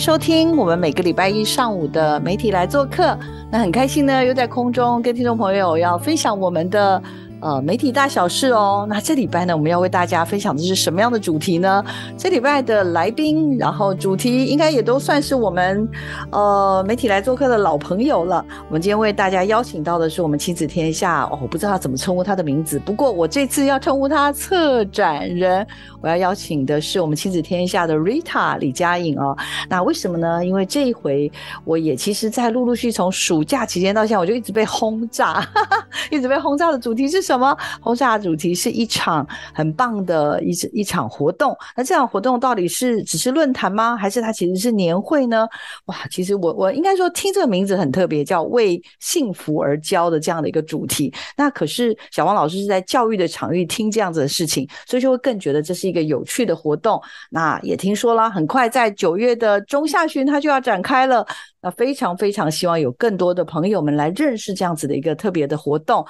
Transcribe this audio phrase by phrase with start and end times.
[0.00, 3.16] 收听我们每个礼拜一上午的媒体来做客。
[3.50, 7.02] 那很开心呢，又在空中跟听众朋友要分享我们的。
[7.40, 8.86] 呃，媒体大小事哦。
[8.88, 11.82] 那这礼拜呢，我们要为大家分享的是什么样的主题呢？
[12.18, 15.88] 这礼拜的来宾，然后主题应该也都算是我们
[16.30, 18.44] 呃媒体来做客的老朋友了。
[18.68, 25.66] 我们今天为大家邀请到的是我们亲子天下哦，我不知道怎么称呼他的名字，不过我这次要称呼他策展人。
[26.02, 29.36] 我要邀请的是我们亲子天下的 Rita 李佳颖哦。
[29.68, 30.44] 那为什么呢？
[30.44, 31.30] 因为这一回
[31.64, 35.46] 我也其实，在陆陆续从暑假期间到现在，我就一直被轰炸，
[36.10, 37.29] 一直被轰炸的主题是。
[37.30, 41.56] 什么轰炸主题是一场很棒的一一场活动？
[41.76, 43.96] 那这场活动到底是只是论坛吗？
[43.96, 45.46] 还是它其实是年会呢？
[45.84, 51.14] 哇，其实我我应该说听这个名字很特别，叫为幸福而教的这样的一个主题。
[51.36, 57.00] 那可是小王老师是在教育的场域听这样子的事情，所以就会更觉得这是一个有趣的活动。
[57.30, 61.24] 那也听说了，很快在九月的中下旬，它就要展开了。
[61.62, 66.04] 那非常非常希望有更多的朋友们来认识这样子的一个特别的活动。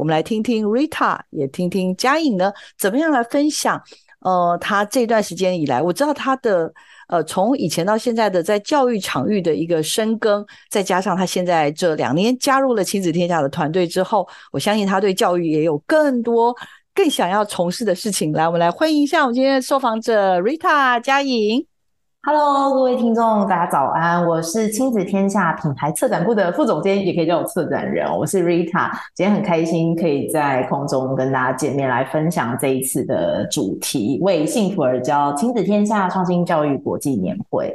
[0.00, 3.78] 我们来听听 Rita，也听听嘉颖呢，怎么样来分享？
[4.20, 6.72] 呃，他这段时间以来，我知道他的
[7.08, 16.56] 呃，从以前到现在的在教育场域的一个深耕，再加上他现在这两年加入了亲子天下的团队之后，我相信他对教育也有更多
[16.94, 18.32] 更想要从事的事情。
[18.32, 21.69] 来，我们来欢迎一下我们今天的受访者 Rita 嘉颖。
[22.22, 24.26] Hello，各位听众，大家早安！
[24.26, 28.06] 我是亲子天下品牌策展部的副总监，也可以叫我策展人。
[28.14, 37.74] 我是 Rita，今天很开心可以在空中跟大家见面，来分享这一次的主题——为幸福而教亲子天下创新教育国际年会。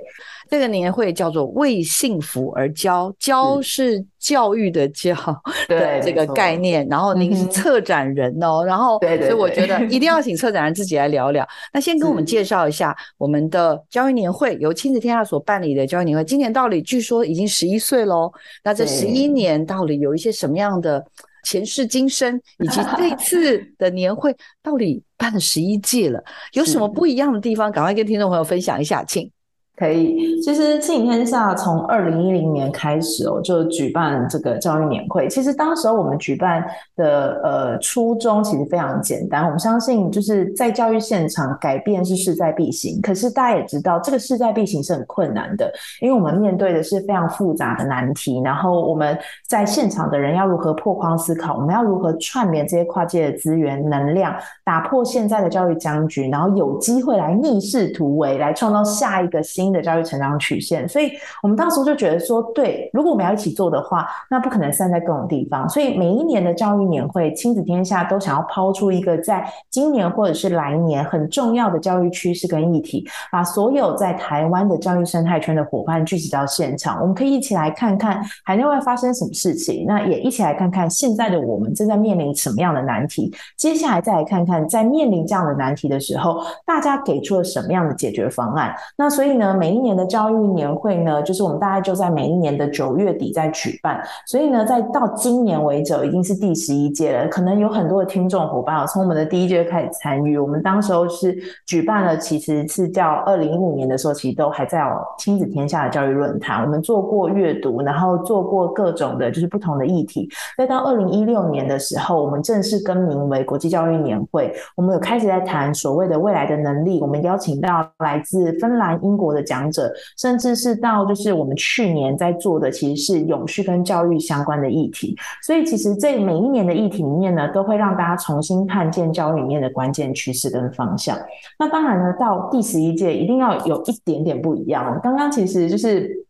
[0.49, 5.15] 这个年会叫做“为幸福而教”，教是教育的教
[5.67, 6.87] 的这个概念。
[6.87, 11.47] 然后您是策展人哦，然后所以我觉得一定要 请策展人自己来聊聊。
[11.73, 16.23] 那先跟我们介绍一下我们的教育年会，由亲子天下所办理的教育年会。
[16.23, 18.31] 今年到底据说已经十一岁喽。
[18.63, 21.03] 那这十一年到底有一些什么样的
[21.43, 26.23] 前世今生，以及这次的年会到底办了十一届了，
[26.53, 27.71] 有什么不一样的地方？
[27.71, 29.29] 赶快跟听众朋友分享一下，请。
[29.77, 35.27] 可以，其实庆天下从二零一零年开始哦，就举办这个教育年会。
[35.27, 36.65] 其实当时候我们举办
[36.95, 43.01] 的呃初衷其实非常简单，我们相信就是在教育现场改变是势在必行。
[43.01, 45.69] 可是大家也知道，这个势在必行是很困难的，
[45.99, 48.41] 因为我们面对的是非常复杂的难题。
[48.45, 51.53] 然后我们在现场的人要如何破框思考？
[51.55, 59.64] 我们要如何串联这些跨界的资源能量，打破现在的教育僵局，然后有机会来逆势突围，来创造下一个新。
[59.65, 61.11] 新的教育成长曲线，所以
[61.41, 65.67] 我们当时就觉得说，对，如果我们要一起做的话，那不可能散在各种地方。
[65.67, 88.71] 所以每一年的教育年会，亲子天下都想要抛出一个在今年或者是来年很重要的教育趋势跟议题，把所有在台湾的教育生态圈的伙伴聚集到现场，我们可以一起来看看海内外发生什么事情，那也一起来看看现在的我们正在面临什么样的难题，接下来再来看看在面临这样的难题的时候，大家给出了什么样的解决方案。
[88.95, 89.54] 那所以呢？
[89.55, 97.27] 每一年的教育年会呢，就是我们大概就在每一年的九月底在举办，所以呢，在到今年为止已经是第十一届了。
[97.27, 100.37] 可能有很多的听众伙伴，从我们的第一届开始参与。
[100.37, 101.35] 我们当时候是
[101.65, 104.83] 举办了，其实是叫二零一五年的时候，其实都还在
[105.17, 110.29] 亲子天下的教育论坛，我们做过阅读，然后做过各种的，就是不同的议题。
[110.57, 117.01] 再到二零一六年的时候，我们正式更名为国际教育年会，我们有开始在谈所谓的未来的能力。
[117.01, 119.44] 我们邀请到来自芬兰、英国的。
[119.45, 125.15] 讲者，甚至是到就是我们去年在做的，其实是永续跟教育相关的议题。
[125.43, 131.17] 所以，其实这每一年的议题里面呢，都会让大家重新看见教育里面的关键趋势跟方向。
[131.57, 134.99] 那当然呢，到第十一届一定要有一点点不一样。
[135.01, 136.25] 刚刚其实就是。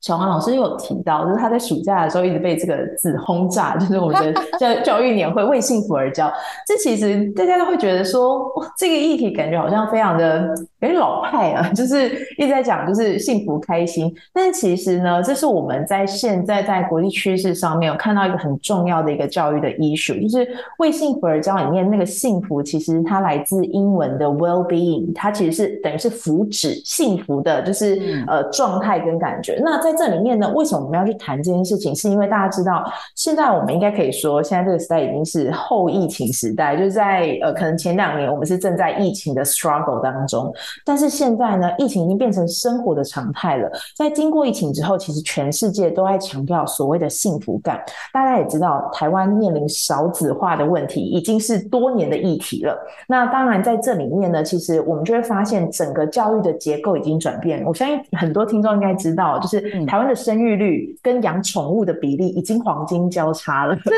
[0.00, 6.30] 小黄老师有提到，就是他在暑假的时候一直被这个字轰炸，就是我们的 教教育年会为幸福而教。
[6.66, 10.54] 这其实大家都会觉得说，哇，这个议题感觉好像非常的
[10.84, 14.14] 哎老派啊， 就是一直在讲就是幸福开心。
[14.32, 20.46] 但是其实呢，这是我们在现在在国际趋势上面有看到一个很重要的一个教育的 issue，就是
[20.78, 29.58] 为幸福而教里面那个幸福，其实它来自英文的 well being，它其实是等于是福祉、幸福的，就是呃状态跟感觉。
[29.62, 31.94] 那在这里面呢，为什么我们要去谈这件事情？
[31.94, 32.84] 是因为大家知道，
[33.14, 40.52] 现在我们应该可以说，现在这个时代已经是后疫情时代，就是在呃可能前两年我们是正在疫情的 struggle 当中，
[40.84, 43.70] 但是现在呢，疫情已经变成生活的常态了。
[43.96, 47.82] 在经过疫情之后，其实全世界都在强调所谓的幸福感。
[48.12, 52.76] 大家也知道，台湾面临少子化的问题已经是多年的议题了。
[53.06, 57.62] 那当然在这里面呢，其实我们就会发现整个教育的结构已经转变。
[57.64, 63.76] 我相信很多听众应该知道，就是台湾的生育率跟养宠物的比例已经黄金交叉了。
[63.76, 63.92] 真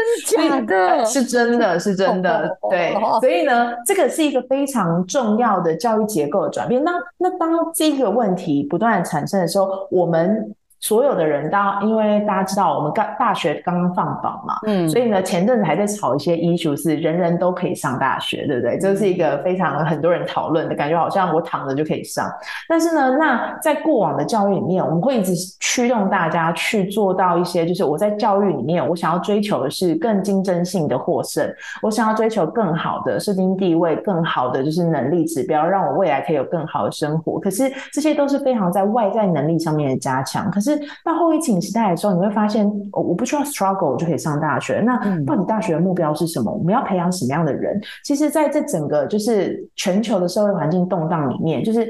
[0.49, 1.05] 的假的？
[1.05, 2.57] 是真的是真的。
[2.71, 10.55] 对，所以呢，这个是一个非常重要的教育结构的转那那当这个问题不断产生的时候，我们。
[10.81, 18.79] 所有的人，当因为大家知道我们刚大学刚刚放榜嘛，嗯，所以呢，前阵子还在炒一些 issue，是人人都可以上大学，对不对？
[18.79, 22.31] 这是一个非常很多人讨论的感觉，好像我躺着就可以上。
[22.69, 31.51] 但是呢，那在过往的教育里面，我们会一直驱动大家去做到一些，就是我在教育里面，我想要追求的是更竞争性的获胜，
[31.83, 37.41] 我想要追求更好的社经地位，更好的就是能力指标，让我未来可以有更好的生活。
[37.41, 40.66] 可是这些都是非常在外在能力上面的加强，可是。
[40.71, 44.81] 是到后疫情时代的时候，你会发现，我我不需要 struggle 我就可以上大学。
[44.81, 46.53] 那到底大学的目标是什么？
[46.53, 47.81] 我们要培养什么样的人？
[48.05, 51.89] 其实，在这整个就是全球的社会环境动荡里面，就是。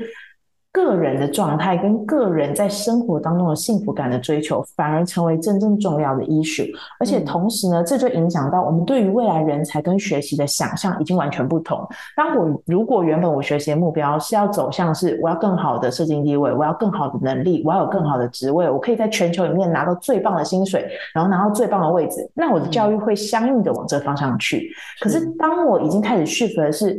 [0.77, 6.71] 个人的状态跟个人在生活当中的幸福感的追求，反而成为真正重要的 issue。
[7.01, 11.83] 而且同时呢，这就影响到我们对于未来人才跟学习的想象已经完全不同。
[12.15, 24.71] 当我如果原本我学习的目标是要走向是我要更好的社经地位，我要更好的能力，我要有更好的职位，我可以在全球里面拿到最棒的薪水，然后拿到最棒的位置，那我的教育会相应的往这方向去。
[25.01, 26.99] 可是当我已经开始 shift 的是，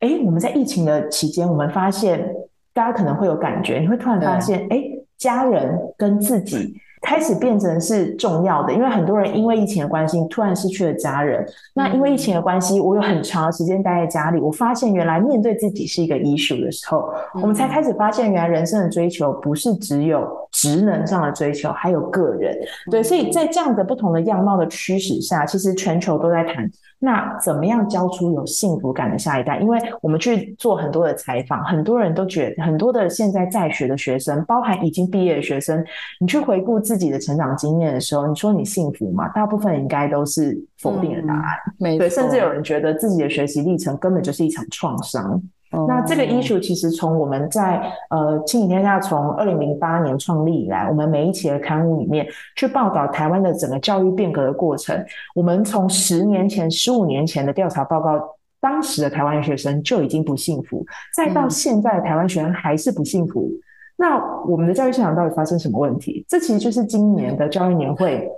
[0.00, 2.34] 哎，我们在疫情的期间，我们发现。
[2.78, 4.84] 大家可能会有感觉，你会突然发现，哎，
[5.16, 6.80] 家人跟自己。
[7.00, 11.46] 开始变成是重要的，因为很多人因为疫情的关系，突然失去了家人。
[11.72, 22.58] 那因为疫情的关系，我有很长的时间待在家里，我发现原来面对自己是一个 issue 的时候，我们才开始发现，原来人生的追求不是只有职能上的追求，还有个人。
[22.90, 29.58] 对，所以在这样的不同的样貌的驱使下，其实全球都在谈，那怎么样教出有幸福感的下一代？
[29.60, 35.84] 因为我们去做很多的采访，很多人都觉得，很多的现在在学的学生，包含已经毕业的学生，
[36.18, 36.78] 你去回顾。
[36.88, 39.28] 自己的成长经验的时候，你说你幸福吗？
[39.30, 41.98] 大部分应该都是否定的答案。
[41.98, 45.42] 对，甚至有人觉得自己的学习历程根本就是一场创伤。
[45.86, 47.80] 那这个 issue 其实从我们在
[48.10, 52.26] 呃《亲子天下》从二零零八年创立以来，我们每一期的刊物里面
[52.56, 55.04] 去报道台湾的整个教育变革的过程。
[55.34, 58.18] 我们从十年前、十五年前的调查报告，
[58.60, 60.84] 当时的台湾学生就已经不幸福，
[61.14, 63.50] 再到现在的台湾学生还是不幸福。
[63.96, 64.16] 那
[64.46, 66.24] 我们的教育现场到底发生什么问题？
[66.28, 68.28] 这其实就是今年的教育年会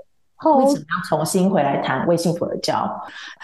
[0.59, 2.89] 为什么要重新回来谈为幸福而教？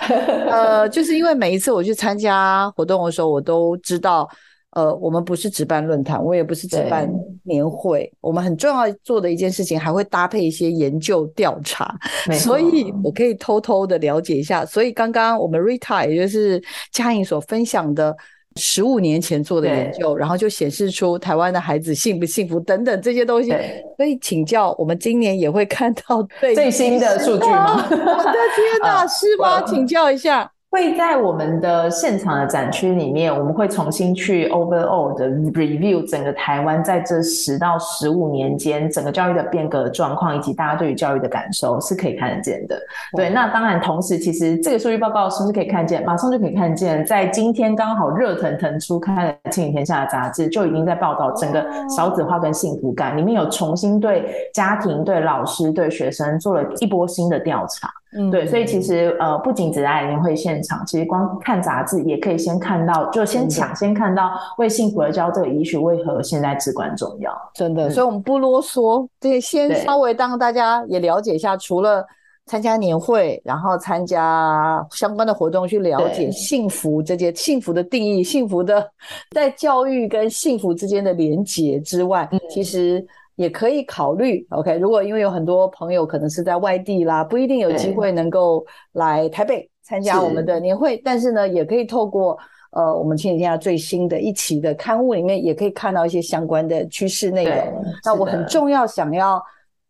[0.51, 4.29] 呃，就是因为每一次我去参加活动的时候，我都知道，
[4.71, 7.09] 呃，我们不是值办论坛，我也不是值办
[7.43, 11.95] 年会，我们很重要做的一件事情还会搭配一些研究调查，
[12.41, 14.65] 所以我可以偷偷的了解一下。
[14.65, 16.63] 所以刚刚我们 Rita 也就是
[16.93, 18.17] 嘉颖所分享的。
[18.57, 23.51] 十五年前做的研究，然后就显示出台湾的孩子幸不幸福等等这些东西。
[23.97, 27.87] 所以请教，我们今年也会看到最新的数据吗？
[27.91, 29.63] 我的天哪， 是吗？
[29.63, 30.51] 请教一下。
[30.77, 42.79] 会在我们的现场的展区里面，我们会重新去 overall 的 review 整个台湾在这十到十五年间整个教育的变革状况，以及大家对于教育的感受是可以看得见的。
[43.17, 46.05] 对，那当然同时，其实这个数据报告是不是可以看见？
[46.05, 57.89] 马上就可以看见，在今天刚好热腾腾出刊的《亲子天下》的杂志，就已经在报道整个少子化跟幸福感，里面有重新对家庭、对老师、对学生做了一波新的调查。
[58.19, 67.33] 嗯，对，所以其实呃，不仅只在年会现场，其实光看杂志也可以先看到，就先抢先看到为幸福而教这个医学为何现在至关重要。
[67.55, 72.05] 真的，所以我们不啰嗦，对，先稍微让大家也了解一下，除了
[72.47, 78.89] 参加年会，然后参加相关的活动，去了解幸福这些幸福的定义，幸福的
[79.35, 83.07] 在教育跟幸福之间的连结之外，其实。
[83.37, 84.77] 也可以考虑，OK。
[84.79, 92.37] 如果因为有很多朋友可能是在外地啦，不一定有机会能够来台北参加我们的年会，但是呢，也可以透过
[92.73, 97.85] 呃，我们前几天最新的一期的刊物里面，也可以看到一些相关的趋势内容。
[98.05, 99.43] 那我很重要想要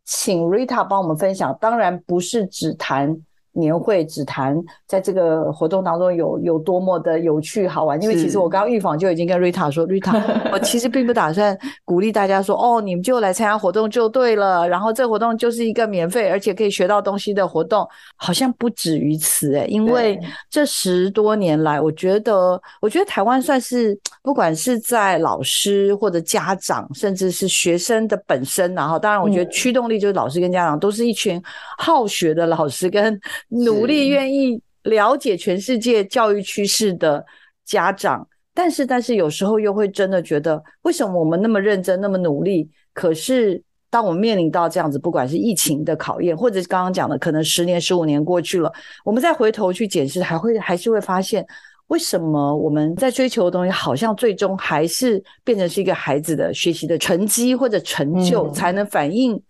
[0.05, 3.17] 请 Rita 帮我们分享，当然不是只谈。
[3.57, 4.55] 年会只谈
[4.87, 20.21] 在这个活动当中有有多么的有趣好玩，因为其实我刚刚预访就已经跟 Rita 说，Rita，我其实并不打算鼓励大家说，哦，你们就来参加活动就对了，然后这活动就是一个免费而且可以学到东西的活动，好像不止于此诶，因为
[20.51, 31.43] 这十多年来，我觉得，我觉得台湾算是不管是在老师或者家长，甚至是学生的本身，然后当然我觉得驱动力就是老师跟家长都是一群
[31.79, 33.19] 好学的老师跟。
[33.49, 37.25] 努力愿意了解全世界教育趋势的
[37.65, 42.69] 家长，但是但是有时候又会真的觉得，为什么我们那么认真那么努力？
[42.93, 48.73] 可是当我们面临到这样子，不管是疫情的考验，或者是刚刚讲的，可能十年十五年过去了，
[49.05, 51.47] 我们再回头去检视，还会还是会发现，
[51.88, 59.41] 为什么我们在追求的东西，好像最终还是变成是一个孩子的学习的成绩或者成就，才能反映，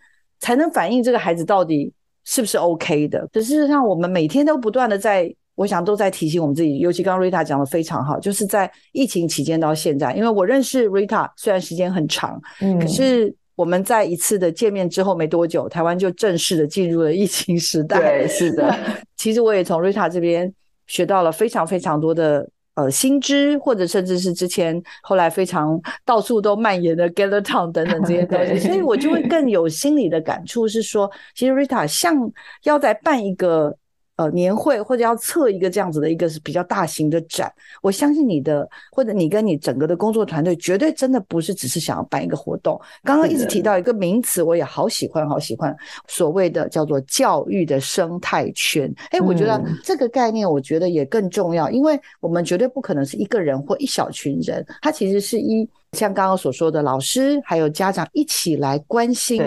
[0.40, 1.92] 才能反映这个孩子到底。
[2.26, 3.26] 是不是 OK 的？
[3.32, 6.78] 可事实上，我们每天都不断的在，我想都在提醒我们自己。
[6.78, 17.98] 尤其刚刚 Rita 讲的非常好，就是在疫情期间到现在，因为我认识 Rita 虽然时间很长，嗯，可是我们在一次的见面之后没多久，台湾就正式的进入了疫情时代。
[18.00, 18.76] 对，是的。
[19.16, 20.52] 其实我也从 Rita 这边
[20.86, 22.48] 学到了非常非常多的。
[22.76, 33.76] 呃，新知或者甚至是之前后来非常到处都蔓延的 Gather Town 等等这些 东西，所以我就会更有心理的感触，是说，其实 Rita 像要在办一个。
[34.16, 42.80] 呃，年会或者要测一个这样子的一个是比较大型的展，我相信你的或者你跟你整个的工作团队绝对真的不是只是想要办一个活动。
[43.04, 45.76] 刚刚一直提到一个名词，我也好喜欢，好喜欢，
[46.08, 48.90] 所谓的叫做教育的生态圈。
[49.10, 59.42] 哎，我觉得这个概念，我觉得也更重要，因为我们绝对不可能是一个人或一小群人，它其实是一像刚刚所说的老师还有家长一起来关心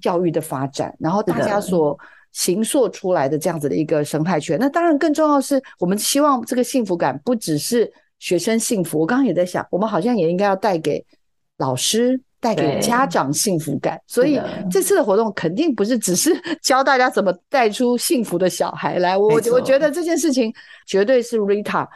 [0.00, 1.96] 教育的发展，然后大家所。
[2.32, 9.00] 形塑出来的这样子的一个生态圈，那当然更重要是我们希望这个幸福感不只是学生幸福。
[9.00, 11.04] 我刚刚也在想，我们好像也应该要带给
[11.56, 14.00] 老师、带给家长幸福感。
[14.06, 16.30] 所以这次的活动肯定不是只是
[16.62, 19.16] 教大家怎么带出幸福的小孩来。
[19.16, 20.52] 我我觉得这件事情
[20.86, 21.86] 绝对是 Rita。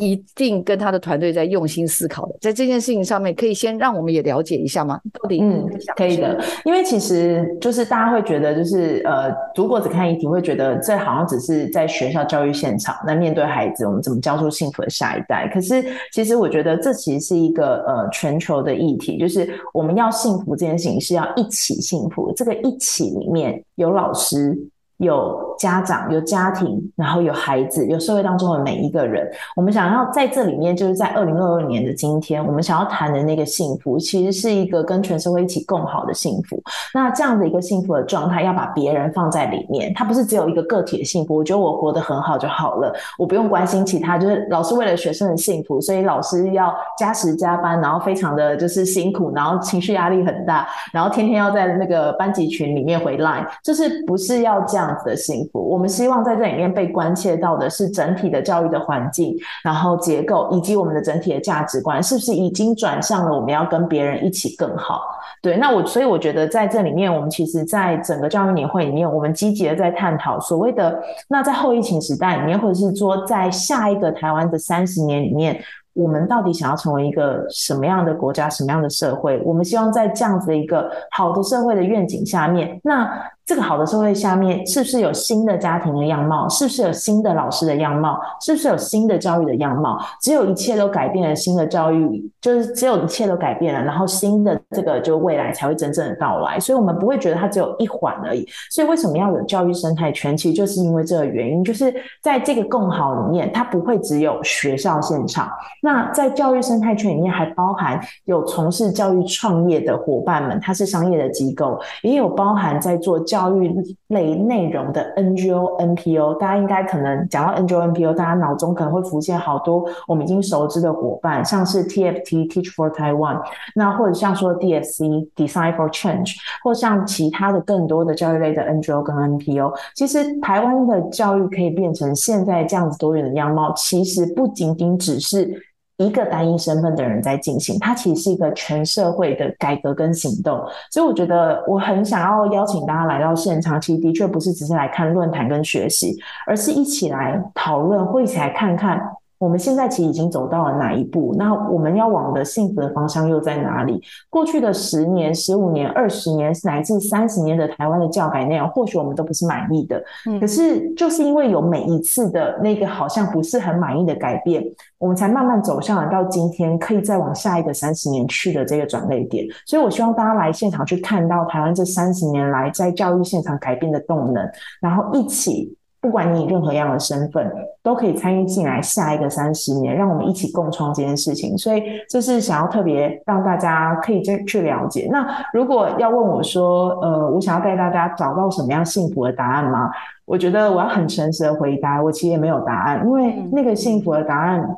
[0.00, 4.98] 一定跟他的团队在用心思考的，在这件事情上面，可以先让我们也了解一下吗？
[5.12, 15.46] 到底嗯，可以的，因为其实就是大家会觉得，就是呃，如果只看议题，会觉得这好像只是在学校教育现场，那面对孩子，我们怎么教出幸福的下一代？
[15.52, 24.58] 可是其实我觉得这其实是一个呃全球的议题，就是我们要幸福这件事情是要一起幸福，这个一起里面有老师。
[25.00, 29.26] 有家长，有家庭，然后有孩子，有社会当中的每一个人。
[29.56, 36.62] 我们想要在这里面，就是在二零二二年的今天，我们想要谈的那个幸福，其实是一个跟全社会一起共好的幸福。
[36.92, 41.34] 那这样的一个幸福的状态，要把别人放在里面，它不是只有一个个体的幸福。
[41.34, 44.18] 我觉得我活得很好就好了，我不用关心其他。
[44.18, 54.89] 就是老师为了学生的幸福，所以老师要加时加班，然后非常的就是辛苦，然后情绪压力很大，然后天天要在那个班级群里面回 line，就是不是要这样。
[54.90, 65.02] 样子的幸福，我们希望在这里面被关切到的是整体的教育的环境，然后结构以及我们的整体的价值观，是不是已经转向了我们要跟别人一起更好？
[65.40, 75.60] 对，那我所以我觉得在这里面，我们其实在整个教育年会里面，我们积极的在探讨所谓的那在后疫情时代里面，或者是说在下一个台湾的三十年里面。
[75.92, 79.42] 我们到底想要成为一个什么样的国家、什么样的社会？
[79.44, 83.10] 我们希望在这样子的一个好的社会的愿景下面，那
[83.50, 86.48] 这个好的社会下面，是不是有新的家庭的样貌？
[86.48, 88.16] 是不是有新的老师的样貌？
[88.40, 89.98] 是不是有新的教育的样貌？
[90.22, 96.60] 只有一切都改变了，新的教育就是只有一切都改变了，然后新的这个就未来才会真正的到来。
[96.60, 98.48] 所以，我们不会觉得它只有一环而已。
[98.70, 100.36] 所以，为什么要有教育生态圈？
[100.36, 101.92] 其实就是因为这个原因，就是
[102.22, 105.50] 在这个共好里面，它不会只有学校现场。
[105.82, 113.74] 那在教育生态圈里面，还包含有从事教育创业的伙伴们，它是商业的机构，也有包含在做教教育
[114.08, 116.34] 类内容的 NGO、NPO。
[116.34, 123.40] 大家应该可能讲到 NGO、NPO，大家脑中可能会浮现好多我们已经熟知的伙伴，像是 TFT Teach for Taiwan，
[123.74, 129.72] 那或者像说 DSC Design for Change，或像其他的更多的教育类的 NGO 跟 NPO。
[129.94, 135.69] 其实台湾的教育可以变成现在这样子多元的样貌，其实不仅仅只是。
[136.04, 140.58] 一个单一身份的人在进行，它其实是一个全社会的改革跟行动，
[140.90, 148.98] 所以我觉得我很想要邀请大家来到现场，其实的确不是只是来看论坛跟学习，而是一起来讨论，或一起来看看
[149.40, 151.34] 我们现在其实已经走到了哪一步？
[151.38, 153.98] 那我们要往的幸福的方向又在哪里？
[154.28, 160.04] 过去的十年、十五年、二十年乃至三十年的台湾的教改内容，或许我们都不是满意的。
[160.38, 164.62] 可是就是因为有每一次的那个好像不是很满意的改变，
[164.98, 169.46] 我们才慢慢走向了到今天可以再往下一个三十年去的这个转类点。
[169.64, 174.46] 所以我希望大家来现场去看到台湾这三十年来在教育现场改变的动能，
[174.82, 175.74] 然后一起。
[176.00, 177.52] 不管你以任何样的身份，
[177.82, 181.56] 都可以参与进来下一个三十年，让我们一起共创这件事情。
[181.58, 185.08] 所以这是想要特别让大家可以去去了解。
[185.12, 189.90] 那如果要问我说，呃，我想要带大家找到什么样幸福的答案吗？
[190.24, 194.76] 我觉得我要很诚实的回答，我其实也没有答案，因为那个幸福的答案。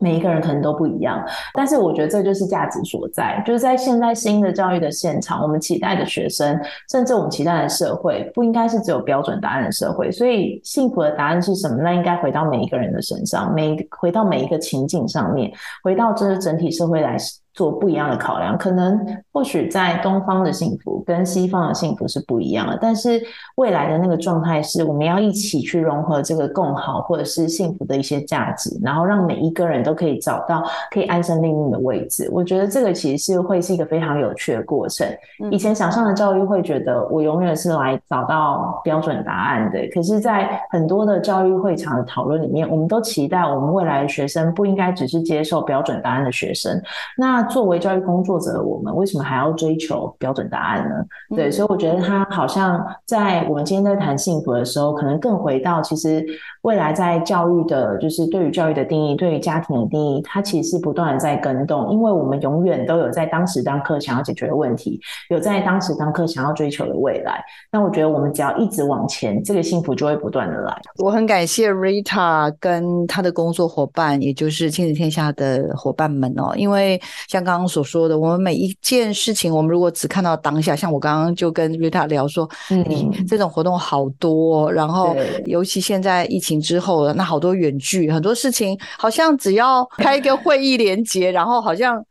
[0.00, 6.58] 每一个人可能都不一样，但是我觉得这就是价值所在，就是在现在新的教育的现场，我们期待的学生，
[6.90, 10.10] 甚至我们期待的社会，不应该是只有标准答案的社会。
[10.10, 11.76] 所以，幸福的答案是什么？
[11.82, 15.52] 那应该回到每一个人的身上，每回到每一个情境上面，
[15.84, 17.16] 回到这个整体社会来。
[17.60, 18.98] 做不一样的考量，可能
[19.34, 23.20] 或许在东方的幸福跟西方的幸福是不一样的，但是
[23.56, 32.30] 未来的那个状态是我们要一起去融合这个共好或者是幸福的一些价值，然后让每一个人都可以找到可以安身立命的位置。
[32.32, 35.06] 我觉得这个其实是会是一个非常有趣的过程。
[35.50, 46.80] 以前想象的教育会觉得我永远是来找到标准答案的，可是，在很多的教育会场的讨论里面，我们都期待我们未来的学生不应该只是接受标准答案的学生。
[47.18, 50.94] 那作为教育工作者，我们为什么还要追求标准答案呢？
[51.36, 56.24] 对，所以我觉得他好像在我们今天在谈幸福的时候，可能更回到其实
[56.62, 67.42] 未来在教育的，就是对于教育的定义，对于家庭的定义，它其实是不断的在更动，因为我们永远都有在当时当刻想要解决的问题，有在当时当刻想要追求的未来。
[67.72, 70.76] 那我觉得我们只要一直往前，这个幸福就会不断的来。
[70.98, 77.00] 我很感谢 Rita 跟他的工作伙伴，也就是亲子天下的伙伴们哦，因为。
[77.28, 82.48] 像刚刚所说的，我们每一件事情，我们如果只看到当下，像我刚刚就跟 Rita 聊说，
[82.86, 85.16] 你这种活动好多，然后
[85.46, 92.04] 尤其现在疫情之后了，那好多远距，很多事情好像只要开一个会议连接，然后好像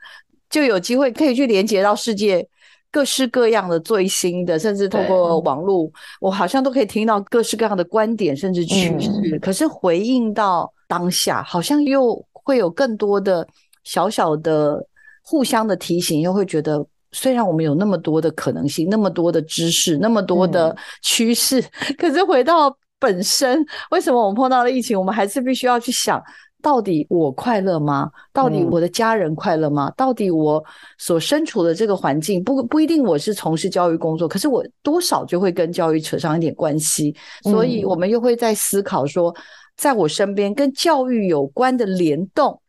[0.49, 2.47] 就有机会可以去连接到世界
[2.91, 9.39] 各式各样的最新的，甚至透过网络，我好像都可以听到各式各样的观点，甚至趋势。
[9.39, 13.47] 可是回应到当下，好像又会有更多的
[13.83, 14.85] 小小的。
[15.29, 21.63] 互相的提醒，又会觉得，虽然我们有那么多的可能性，那么多的知识，那么多的趋势，
[21.99, 26.19] 可是回到本身，为什么我们碰到了疫情，我们还是必须要去想，
[26.63, 28.09] 到底我快乐吗？
[28.33, 29.91] 到底我的家人快乐吗？
[29.95, 30.63] 到底我
[30.97, 39.31] 所身处的这个环境，不不一定我是从事教育工作，可是我多少就会跟教育扯上一点关系，所以我们又会在思考说，
[39.77, 42.59] 在我身边跟教育有关的联动。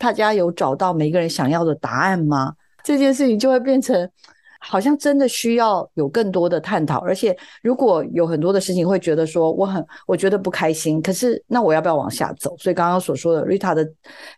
[0.00, 2.54] 大家有找到每个人想要的答案吗？
[2.82, 4.10] 这件事情就会变成，
[4.58, 7.00] 好像真的需要有更多的探讨。
[7.00, 12.56] 而且，如果有很多的事情会觉得说我很我觉得不开心，可是那我要不要往下走？
[12.56, 13.86] 所以刚刚所说的 Rita 的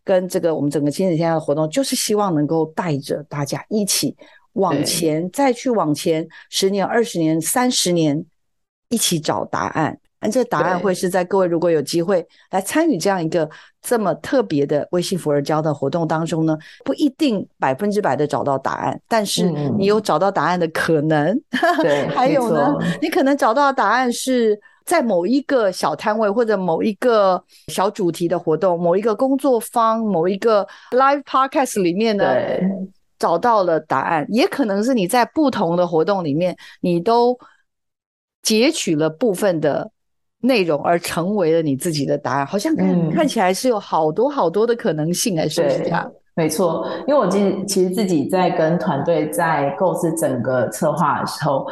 [0.02, 4.16] 跟这个我们整个亲子天下的活动，就是希望能够带着大家一起
[4.54, 8.26] 往前，再去往前十年、二十年、三十年，
[8.88, 9.96] 一起找答案。
[10.22, 13.48] 那这答案会是在各位如果有机会来参与这样一个
[13.82, 21.36] 这么特别的微信福而教的活动当中呢，不一定百分之百的找到答案，但是你有找到答案的可能。
[21.82, 32.24] 对，还有呢，你可能找到答案是在某一个小摊位或者某一个小主题的活动、某一个工作坊、某一个 live podcast 里面呢，
[33.18, 37.36] 找到了答案，也可能是你在不同的活动里面，你都
[38.42, 39.90] 截取了部分的。
[40.42, 46.12] 内容而成为了你自己的答案，好像看看起来是有好多好多的可能性，还是不是这样？
[46.34, 51.66] 没错，因为我其实其实自己在跟团队在构思整个策划的时候，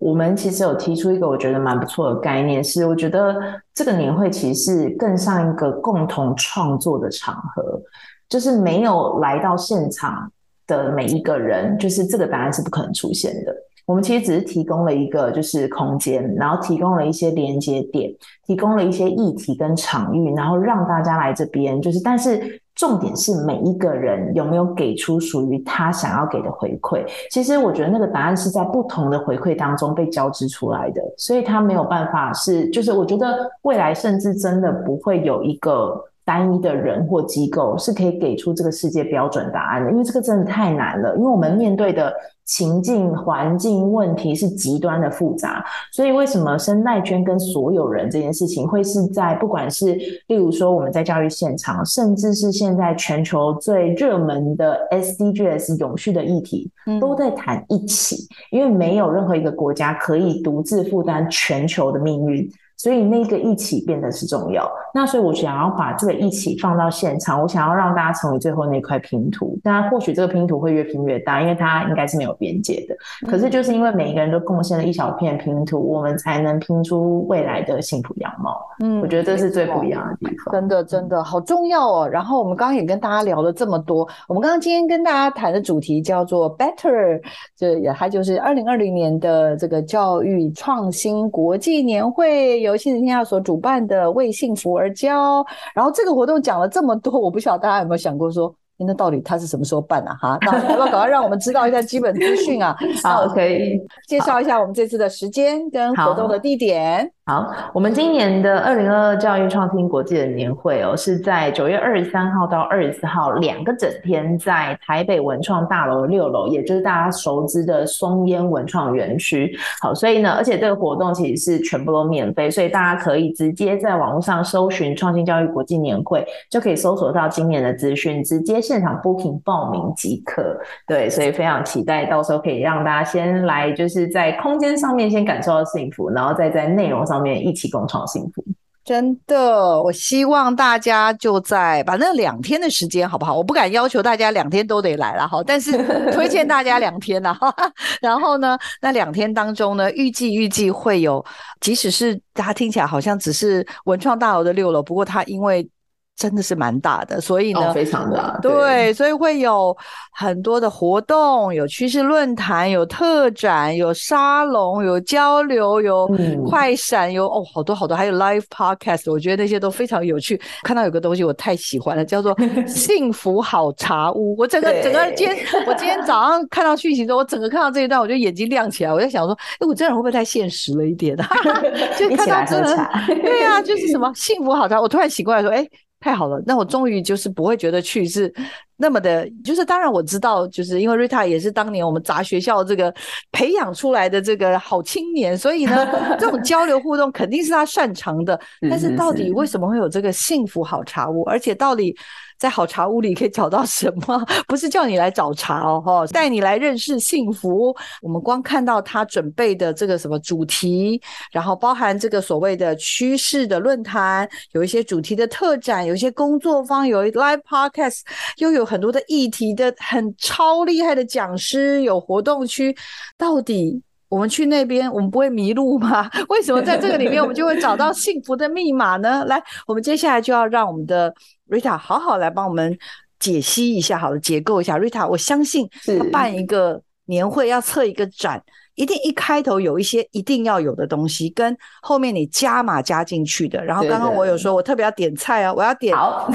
[0.00, 3.36] 我们其实有提出一个我觉得蛮不错的概念，是我觉得
[3.72, 7.80] 这个年会其实是更像一个共同创作的场合，
[8.28, 10.30] 就是没有来到现场
[10.66, 13.54] 的每一个人，就是这个答案是不可能出现的。
[13.86, 18.12] 我们其实只是提供了一个就是空间，然后提供了一些连接点，
[18.46, 21.80] 提供了一些议题跟场域，然后让大家来这边。
[21.80, 27.04] 就是，但是重点是每一个人有没有给出属于他想要给的回馈。
[27.30, 42.12] 其实我觉得那个答案是在不同的回馈当中被交织出来的，所以他没有办法是，就是我觉得未来甚至真的不会有一个单一的人或机构是可以给出这个世界标准答案的，因为这个真的太难了，因为我们面对的。
[42.46, 49.94] 情境、环境问题是极端的复杂，所以为什么生态圈跟所有人这件事情会是在不管是
[50.26, 56.68] 例如说我们在教育现场，甚至是现在全球最热门的 SDGs 永续的议题，
[57.00, 62.50] 都在谈一起，因为没有任何一个国家可以独自负担全球的命运。
[62.80, 64.66] 所以那个一起变得是重要。
[64.94, 69.58] 那所以我想要把这个一起放到现场，我想要让大家成为最后那块拼图。
[69.62, 72.96] 当然，或许这个拼图会越拼越大，因为它应该是没有边界的。
[73.28, 78.58] 可是就是因为每一个人都贡献了一小片拼图，我们才能拼出未来的幸福样貌。
[78.82, 80.54] 嗯，我觉得这是最不一样的地方。
[80.54, 82.08] 真的，真的好重要哦。
[82.08, 84.08] 然后我们刚刚也跟大家聊了这么多。
[84.26, 87.20] 我们刚刚今天跟大家谈的主题叫做 Better，
[87.58, 92.69] 这也它就是二零二零年的这个教育创新国际年会。
[92.70, 100.14] 由亲子天下所主办的为幸福而教，然后这个活动讲了这么多，我不晓得大家有没有想过说，那到底他是什么时候办啊？
[100.14, 102.74] 哈，那要不要赶快让我们知道一下基本资讯啊？
[103.04, 103.78] 好，可以
[104.08, 107.12] 介绍一下我们这次的时间跟活动的地点。
[107.30, 119.56] 好，我们今年的二零二二教育创新国际的年会哦，是在九月二十三号到二十四号两个整天，在台北文创大楼六楼，也就是大家熟知的松烟文创园区。
[119.80, 130.58] 好，所以呢，而且这个活动其实是全部都免费，所以大家可以直接在网络上搜寻创新教育国际年会，就可以搜索到今年的资讯，直接现场 booking 报名即可。
[130.84, 137.19] 对，所以非常期待到时候可以让大家先来，就是在空间上面先感受到幸福，然后再在内容上。
[137.22, 138.44] 面一起共创幸福，
[138.84, 143.34] 真的，我希望大家就在把那两天的时间，好不好？
[143.34, 145.72] 我不敢要求大家两天都得来了，好，但是
[146.12, 147.36] 推荐大家两天呐。
[148.00, 151.24] 然后呢，那两天当中呢，预计预计会有，
[151.60, 155.68] 即使是大家听起来好像只是文创大楼的六楼，不过它因为。
[156.16, 159.74] 真的是蛮大的，所以呢，非常大，对，所以会有
[160.12, 166.06] 很多的活动，有趋势论坛，有特展，有沙龙，有交流，有
[166.46, 170.38] 快闪，有哦，好多好多，还有 live podcast，我觉得那些都非常有趣。
[170.62, 172.36] 看到有个东西我太喜欢了，叫做
[172.68, 174.36] 幸福好茶屋。
[174.36, 181.26] 我整个整个今天，我今天早上看到讯息之后，我整个看到这一段，我就眼睛亮起来，我在想说，哎，我这人会不会太现实了一点啊？
[181.98, 185.66] 就 看到真的，对呀，就是什么幸福好茶，我突然醒过来说，哎。
[186.00, 188.32] 太好了，那我终于就是不会觉得去是
[188.76, 192.92] 那么的，就是当然我知道，就是因为瑞塔也是当年我们杂学校这个
[193.30, 195.86] 培养出来的这个好青年，所以呢，
[196.18, 198.40] 这种 交流互动肯定是他擅长的。
[198.62, 201.22] 但是到底为什么会有这个幸福好茶屋？
[201.24, 201.94] 而且到底？
[202.40, 204.26] 在好茶屋里可以找到什么？
[204.48, 207.76] 不是叫你来找茶哦，哈，带你来认识幸福。
[208.00, 211.00] 我们光看到他准备的这个什么主题，
[211.30, 218.00] 然后包含这个所谓的趋势的论坛，有一些主题的特展，有一些工作坊，有 live podcast，
[218.38, 222.74] 又有很多的议题的很超厉害的讲师，有活动区。
[223.18, 226.10] 到底我们去那边，我们不会迷路吗？
[226.28, 229.24] 为什么在这个里面我们就会找到 幸福的密码呢？
[229.24, 231.14] 来，我们接下来就要让我们的。
[231.48, 232.78] Rita，好好来帮我们
[233.18, 234.78] 解析一下，好了，结构一下。
[234.78, 235.68] Rita，我相信
[235.98, 238.40] 他办一个年会，要测一个展。
[238.74, 243.64] 一定一开头有一些一定要有的东西，跟后面你加码加进去的。
[243.64, 246.30] 然后刚刚我有说，我特别要点菜哦，我要点好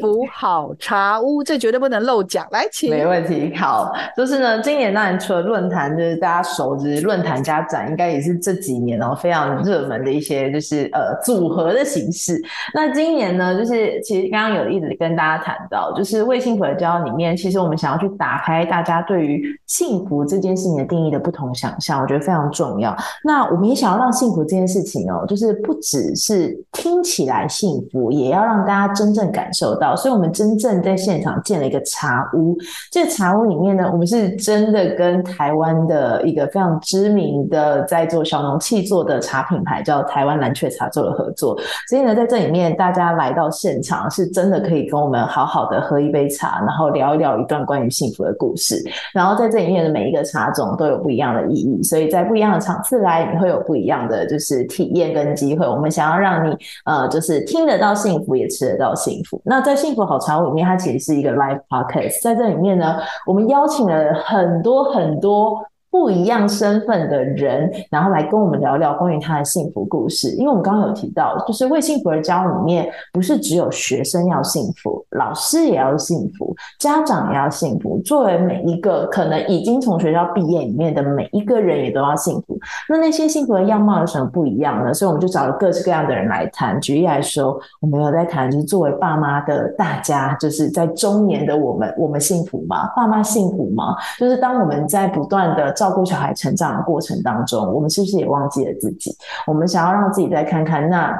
[0.00, 2.46] 福好茶屋，这绝对不能漏讲。
[2.50, 3.54] 来，请没问题。
[3.56, 12.40] 好，就是呢，今年当然除了论坛，就是大家熟知论坛加展，应该也是这几年哦非常热门的一些就是呃组合的形式。
[12.74, 21.71] 那今年呢，就是其实刚刚有一直跟大家谈到，就是为幸福的教里面，其实我们想要去打开大家对于幸福这件事情的定义的不同想。
[21.80, 22.96] 想，我觉得非常重要。
[23.24, 29.96] 那我们也想要让幸福这件事情哦，就是不只是听起来幸福，也要让大家真正感受到。
[29.96, 32.56] 所以，我们真正在现场建了一个茶屋。
[32.90, 41.56] 这茶屋里面呢，我们是真的跟台湾的一个非常知名的在做小农气做的茶品牌，叫台湾蓝雀茶做了合作。
[41.88, 48.82] 所以呢，在这里面，大家来到现场，是真的可以跟我们好好的喝一杯茶，然后聊一聊一段关于幸福的故事。
[49.12, 51.61] 然后在这里面的每一个茶种都有不一样的意。
[51.82, 55.66] 所以在不一样的场次来，你会有不一样的就是体验跟机会。
[55.66, 59.40] 我们想要让你呃，就是听得到幸福，也吃得到幸福。
[59.44, 62.96] 那在幸福好茶屋里面，它其实是一个 live podcast，在这里面呢，
[63.26, 70.30] 我们邀请了很多很多不一样身份的人，然后来跟我们聊聊关于他的幸福故事。
[70.36, 78.00] 因为我们刚刚有提到，就是为幸福而教里面，不是只有学生要幸福，老师也要幸福，家长也要幸福。
[78.06, 82.58] 作为每一个可能已经从学校毕业里面的每一个人，也都要幸福。
[82.88, 84.94] 那那些幸福的样貌有什么不一样呢？
[84.94, 86.80] 所以我们就找了各式各样的人来谈。
[86.80, 92.90] 举例来说，我们有在谈，就是作为爸妈的大家，就是在中年的我们，我们幸福吗？
[92.96, 93.94] 爸妈幸福吗？
[94.18, 99.10] 就是当我们在不断的照顾小孩成长的过程当中，我们是不是也忘记了自己？
[99.46, 101.12] 我们想要让自己再看看那。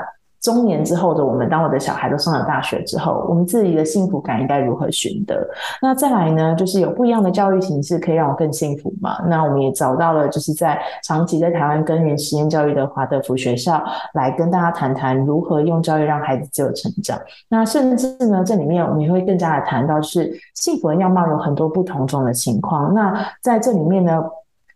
[0.42, 5.48] 中年之后的我们，当我的小孩都上了大学之后，我们自己的幸福感应该如何寻得？
[5.80, 6.52] 那再来呢？
[6.56, 9.22] 就是有不一样的教育形式可以让我更幸福嘛？
[9.28, 13.80] 那我们也找到了，就是在长期在台湾根源实验教育的华德福学校，
[14.14, 17.16] 来跟大家谈谈如何用教育让孩子自由成长。
[17.48, 22.92] 那甚至呢，这里面我们也会更加的谈到，是幸福的样貌有很多不同种的情况。
[22.92, 24.20] 那在这里面呢？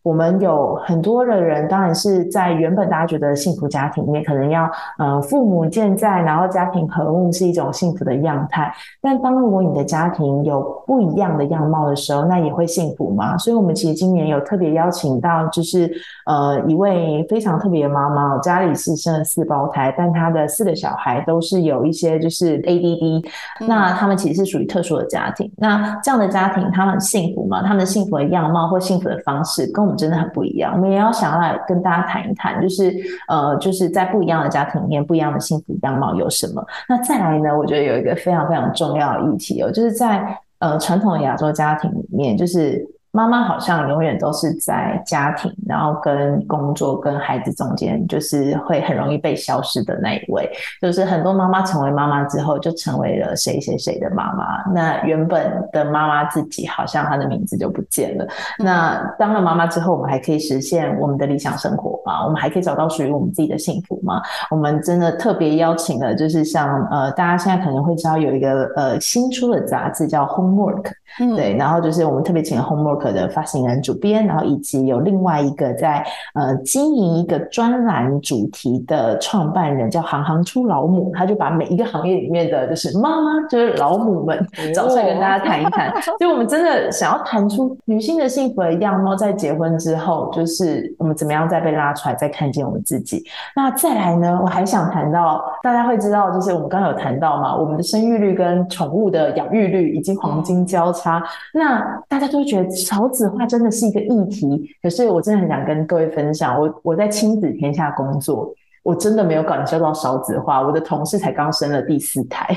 [0.06, 8.72] 我们有很多的人，当然是在原本大家觉得幸福家庭里面，可能要呃父母健在，然后家庭和睦是一种幸福的样态。
[9.02, 13.36] 但当如果你的家庭有不一样的样貌的时候，那也会幸福吗？
[13.36, 15.90] 所以，我们其实今年有特别邀请到，就是
[16.26, 23.28] 呃一位非常特别的妈妈，家里是生了四胞胎，但她的四个小孩都是有一些就是 ADD，
[23.66, 25.52] 那他们其实是属于特殊的家庭。
[25.56, 27.60] 那这样的家庭，他们幸福吗？
[27.62, 29.95] 他们的幸福的样貌或幸福的方式，跟我们。
[29.96, 32.94] 真的很不一样，我们也要想要来跟大家谈一谈，就是
[33.28, 36.64] 呃，就是在不一样的家庭里面，不一样的幸福样貌有什么？
[36.88, 37.56] 那再来呢？
[37.56, 42.86] 我觉得有一个非常非常重要的议题哦，就是在呃传统的亚洲家庭里面，就是。
[43.16, 50.46] 妈妈好像永远都是在家庭，然后跟工作、跟孩子中间，就是会很容易被消失的那一位。
[50.82, 54.62] 就是很多妈妈成为妈妈之后，就成为了谁谁谁的妈妈。
[54.70, 58.26] 那原本的妈妈自己，好像她的名字就不见了。
[58.58, 62.22] 那当了妈妈之后，我们还可以实现我们的理想生活吗？
[62.22, 64.20] 我们还可以找到属于我们自己的幸福吗？
[64.50, 70.92] 我们真的特别邀请了，就是像呃，大家现在可能会知道有一个呃新出的杂志叫 Homework。
[71.34, 85.90] 对，然后就是我们特别请了 Homework 的发行人、主编，然后以及有另外一个在呃经营一个专栏主题的创办人，叫行行出老母，他就把每一个行业里面的就是妈妈，就是老母们 找出来跟大家谈一谈。
[86.18, 93.24] 所以我们真的想要谈出女性的幸福的样貌，在结婚之后，就是我们怎么样再被拉出来，再看见我们自己。
[93.54, 101.05] 那再来呢，我还想谈到，大家会知道，就是我们刚刚有谈到嘛，我们的生育率跟宠物的养育率已经黄金交叉。
[101.12, 101.22] 啊
[101.54, 108.54] 那大家都觉得少子化真的是一个议题，可是我真的很想跟各位分享，我我在亲子天下工作。
[108.86, 112.56] 我真的没有感受到少子化，我的同事才刚生了第四胎，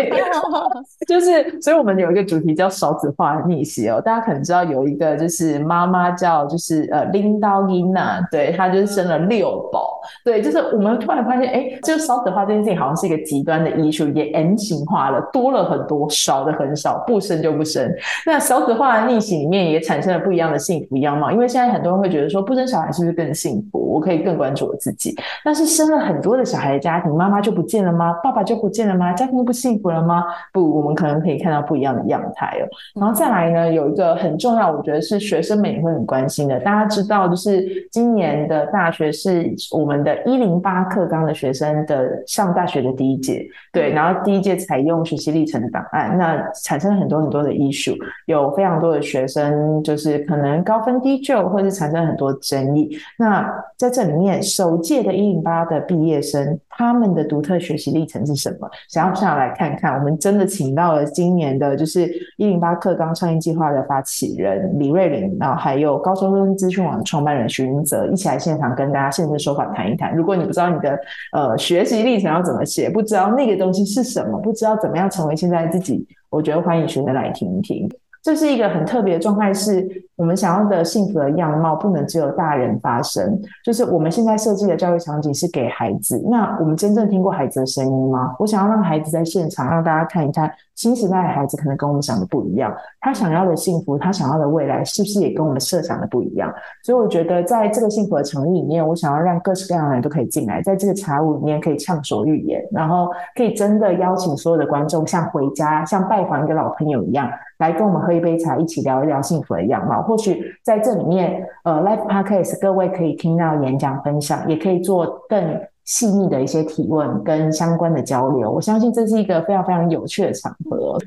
[1.06, 4.00] 就是，所以我们有一个主题叫少子化逆袭哦。
[4.00, 17.86] 大家可能知道有一个就是妈妈叫就是呃拎刀英娜，对，她就是生了六宝，对，就是我们突然发现，哎，就少子化这件事情好像是一个极端的艺术，也 N 型化了，多了很多，少的很少，不生就不生。
[18.24, 23.78] 那少子化的逆袭里面也产生了不一样的幸福样貌，因为现在很多人会觉得说，不生小孩是不是更幸福？
[23.90, 25.14] 我可以更关注我自己。
[25.50, 28.12] 但是生了很多的小孩的家庭，妈妈就不见了吗？
[28.22, 29.12] 爸爸就不见了吗？
[29.14, 30.22] 家庭不幸福了吗？
[30.52, 32.62] 不，我们可能可以看到不一样的样态哦。
[33.00, 36.60] 然后再来呢，有一个很重要，我觉得是学生们也会很关心的。
[36.60, 43.90] 大家知道，就是今年的大学是我们的一零八课纲的学生的上大学的第一届，对。
[43.90, 52.96] 然后第一届采用学习历程的档案，那产生了很多很多的 issue，有非常多的学生就是可能高分低就，或是产生很多争议。
[53.18, 58.68] 那在这里面，首届的一八的毕业生，他们的独特学习历程是什么？
[58.88, 59.98] 想要下来看看。
[59.98, 70.14] 我们真的请到了今年的，就是一零八课纲创业计划的发起人李瑞玲，然后还有高收分资讯网创办人徐云泽，一起来现场跟大家现身说法谈一谈。
[70.14, 70.98] 如果你不知道你的
[71.32, 77.88] 呃学习历程要怎么写，不知道那个东西是什么，不知道怎么样成为现在自己，我觉得欢迎学生来听一听。
[78.22, 83.40] 这是一个很特别的状态，是我们想要的幸福的样貌，不能只有大人发生。
[83.64, 88.36] 就是我们现在设计的教育场景是给孩子，那我们真正听过孩子的声音吗？
[88.38, 96.52] 我想要让孩子在现场，让大家看一看新时代的孩子可能跟我们想的不一样，他想要的幸福，他想要的未来，是不是也跟我们设想的不一样？
[96.84, 107.26] 所以我觉得，在这个幸福的场域里面，我想要让各式各样的人都可以进来，在这个茶屋里面可以畅所欲言，然后可以真的邀请所有的观众，像回家，像拜访一个老朋友一样。
[107.60, 110.02] 来跟我们喝一杯茶，一起聊一聊幸福的样貌。
[110.02, 118.50] 或许在这里面，呃，Live Podcast 各位可以听到演讲分享，也可以做更细腻的一些提问跟相关的交流。
[118.50, 120.98] 我相信这是一个非常非常有趣的场合。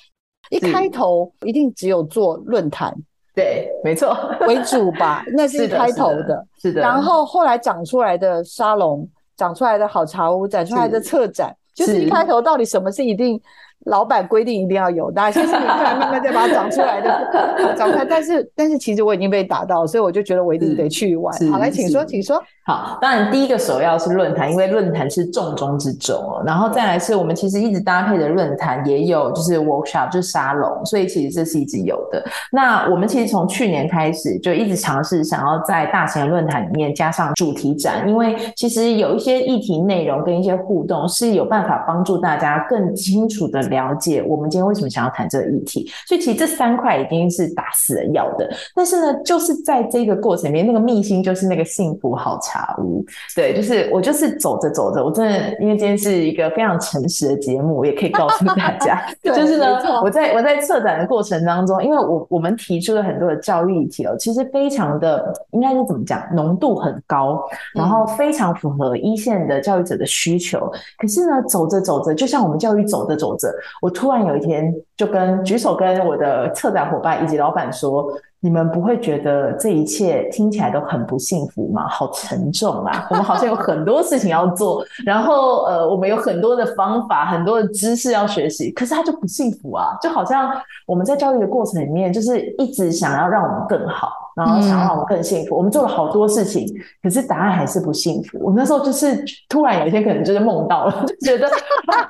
[0.51, 2.95] 一开头一定只有做论坛，
[3.33, 4.15] 对，没错，
[4.47, 6.81] 为主吧， 那是一开头的，是的。
[6.81, 13.41] 然后后来长出来的沙龙，长出来的好茶屋，长出来的策展，就是一开头到底什么是一定。
[13.85, 18.05] 老板规定一定要有，大家先是你看，慢慢再把它长出来的， 长出来。
[18.05, 21.33] 但是，但是其实我已经被打到，所以我就觉得我一定得去玩。
[21.51, 22.41] 好，来，请说，请说。
[22.65, 26.41] 好，当然第一个首要是论坛，因为论坛是重中之重哦。
[26.45, 32.23] 然后再来是我们其实一直搭配的论坛也有，就是 workshop 就是沙龙，所以其实这是一直有的。
[32.51, 45.91] 那我们其实从去年开始就一直尝试想要在大型的论坛里面加上主题展，因为其实有一些议题内容跟一些互动是有办法帮助大家更清楚的了解我们今天为什么想要谈这个议题。
[46.07, 48.49] 所以其实这三块已经是打死了要的。
[48.73, 52.75] 但是呢，就是在这个过程里面，那个秘辛就是那个幸福好茶。
[52.79, 53.05] 屋，
[53.35, 70.71] 对，就是我就是走着走着，我真的因为今天是一个非常诚实的节目，我也可以告诉大家， 就是呢，我在我在策展的过程当中，因为我我们提出了很多的教育议题哦，其实非常的应该是怎么讲，浓度很高，然后非常符合一线的教育者的需求。
[70.97, 78.07] 可是呢，走着走着，就像我们教育走着走着，我突然有一天就跟举手跟我的策展伙伴以及老板说。
[78.45, 81.87] 你们不会觉得这一切听起来都很不幸福吗？
[81.87, 83.07] 好沉重啊！
[83.09, 89.97] 我们好像有很多事情要做，然后呃，我们有很多的方法、很多的知识要学习，可是它就不幸福啊！
[90.01, 90.51] 就好像
[90.85, 94.11] 我们在教育的过程里面，就是一直想要让我们更好。
[94.35, 96.67] 然后想让我们更幸福，我们做了好多事情，
[97.01, 98.39] 可是答案还是不幸福。
[98.41, 101.47] 我那时候就是突然有一天可能就是梦到了，就觉得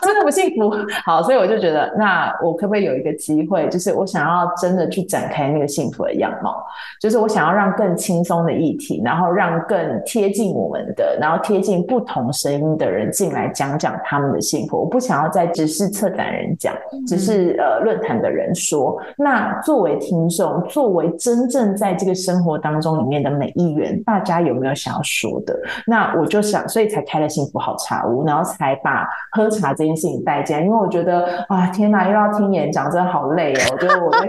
[0.02, 0.74] 真的不幸福。
[1.04, 6.64] 好，所以我就觉得，那我可不可以有一个机会，就是我想要真的去展开那个幸福的样貌，
[7.02, 14.78] 就是我想要让更轻松的议题，然后让更贴近我们的，然后贴近不同声音的人进来讲讲他们的幸福。
[14.78, 16.74] 我不想要再只是策展人讲，
[17.08, 18.98] 只是呃论坛的人说。
[19.18, 25.58] 那作为听众，作为真正在这个生活当中里面的每一员，大家有没有想要说的？
[25.88, 30.64] 那我就想，所以才开了幸福好茶屋，然后才把喝茶这件事情带进来。
[30.64, 33.60] 因为我觉得啊，天哪，又要听演讲，真的好累哦。
[33.72, 34.28] 我觉得我在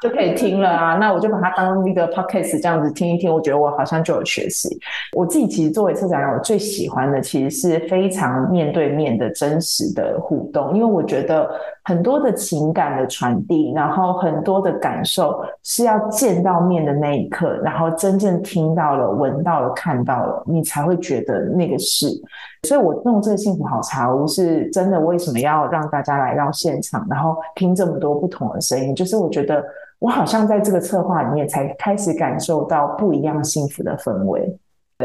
[0.00, 3.32] 就可以听了啊， 那我就把它当一个 podcast 这样子听一听。
[3.32, 4.78] 我觉得我好像就有学习。
[5.16, 11.48] 我自己其实作为策展人，我最喜欢的其实是非常面对面的真实的互动，因为我觉得
[11.84, 17.32] 很多的情感的传递，然后很多的感受是要见到面的那一。
[17.32, 22.08] 刻，然后真正听到了、闻到了、看到了，你才会觉得那个是。
[22.64, 25.00] 所以我弄这个幸福好茶屋是真的。
[25.00, 28.94] 为什么要让大家来到现场，然后听这么多不同的声音？
[28.94, 29.64] 就是我觉得
[29.98, 34.54] 我好像在这个策划里面才开始感受到不一样幸福的氛围。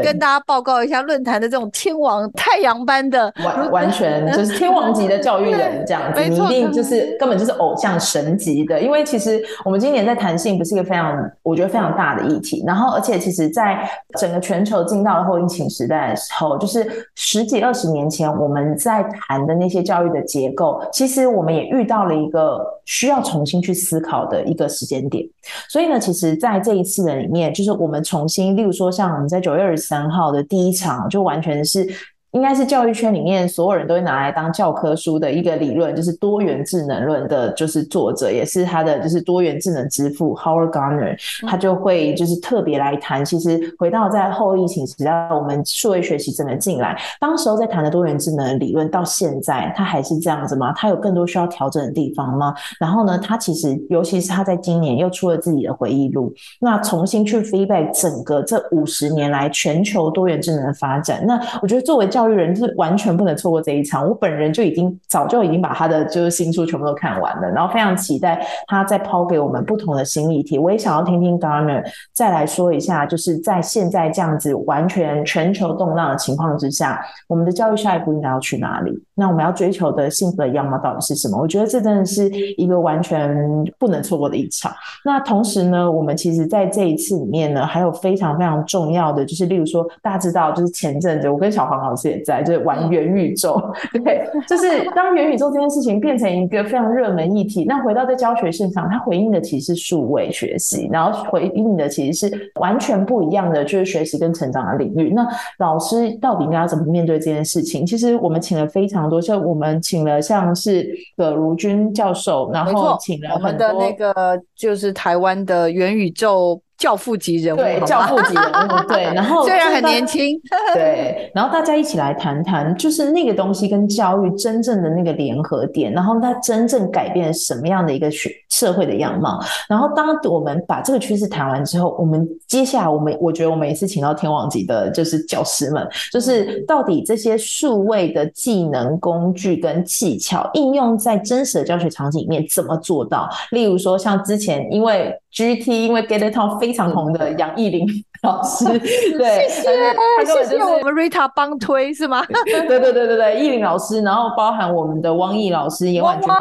[0.02, 8.80] 跟大家报告一下，论坛的这种天王太阳般的，完完全就是天王级的教育人 这样子，你一定就是根本就是偶像神级的。
[8.80, 12.62] 因为其实我们今年在谈性，不是一个非常我觉得非常大的议题。
[12.66, 25.26] 然后，而且其实在整个全球进到了后疫情时代的时候，就是十几二十年前我们在谈的那些教育的结构，其实我们也遇到了一个需要重新去思考的一个时间点。
[25.68, 29.87] 所以呢，其实在这一次的里面，就是我们重新，例如说像我们在九月二十。
[29.88, 31.88] 三号的第一场就完全是。
[32.32, 43.24] 应该是教育圈里面所有人都会拿来当教科书的一个理论，就是多元智能论的，就是作者也是他的就是多元智能之父 Howard Gardner，他就会就是特别来谈。
[43.24, 50.72] 其实回到在后疫情时代，我们数位学习真的进来，当时候在谈的多元智能理论，到现在他还是这样子吗？
[50.74, 52.54] 他有更多需要调整的地方吗？
[52.78, 61.24] 然后呢，他其实尤其是他在今年又出了自己的回忆录，那重新去 feedback 整个这五十年来全球多元智能的发展。
[61.26, 64.04] 那我觉得作为教教育人是完全不能错过这一场。
[64.04, 70.58] 我本人就已经早就已经把他的就是新书全部都看完了，然后非常期待他再抛给我们不同的新议题。
[70.58, 71.80] 我也想要听听 Garner
[72.12, 78.90] 再来说一下，就是在现在这样子完全全球动荡的情况之下，我们的教育下一步应该要去哪里？
[79.14, 81.38] 那我们要追求的幸福的样貌到底是什么？
[81.38, 83.32] 我觉得这真的是一个完全
[83.78, 84.72] 不能错过的一场。
[85.04, 92.07] 那同时呢，我们其实在这一次里面呢，还有非常非常重要的，就是例如说大家知道，就是前阵子我跟小黄老师。
[92.08, 93.60] 也在就是玩元宇宙，
[94.04, 105.12] 对，就是当元宇宙这件事情变成一个非常热门议题，那回到在教学现场，它回应的其实是数位学习，然后回应的其实是完全不一样的，就是学习跟成长的领域。
[105.14, 105.26] 那
[105.58, 107.86] 老师到底应该要怎么面对这件事情？
[107.86, 116.60] 其实我们请了非常多，像我们请了像是葛如君教授，然后请了我们的那个就是台湾的元宇宙。
[116.78, 119.02] 教父级人物，对，教父级人物， 对。
[119.12, 120.40] 然后虽然很年轻，
[120.72, 121.30] 对。
[121.34, 129.40] 然后大家一起来谈谈，就是那个东西跟教育真正的那个联合点，然后它真正改变什么样的一个学社会的样貌。
[129.68, 143.28] 然后当我们把这个趋势谈完之后，我们接下来我们我觉得我们也是请到天王级的，就是教师们，就是到底这些数位的技能、工具跟技巧应用在真实的教学场景里面怎么做到？
[143.50, 147.86] 例如说，像之前因为 GT 因为 Get It On 非常红的杨艺玲
[148.22, 148.64] 老师，
[149.16, 152.24] 对，谢谢，谢谢我们 Rita 帮推是吗？
[152.44, 156.34] 对对对对对，艺玲老师，然后包含我们的汪毅老师也完全，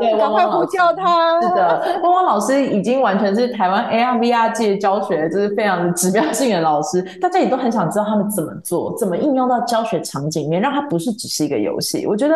[0.00, 1.40] 对，赶快呼叫他。
[1.40, 12.06] 是的，汪汪老师已经完全是台湾 AR VR 界教学就是非常指标性的老师， 大家也都很想知道他们怎么做，怎么应用到教学场景里面，让它不是只是一个游戏。
[12.06, 12.34] 我觉得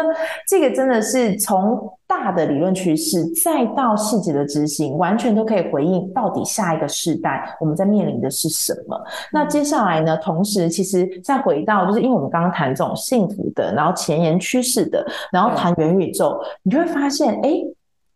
[0.49, 1.79] 这个真的是从。
[2.13, 8.97] 大的理论趋势，再到细节的执行，完全都可以回应到底下一个世代我们在面临的是什么。
[9.33, 10.15] 那接下来呢？
[10.19, 17.51] 同时，其实再回到，就是因为我们刚刚谈这种幸福的，然后前沿趋势的，然后谈元宇宙，你就会发现，哎，